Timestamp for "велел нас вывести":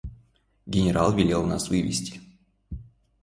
1.13-2.21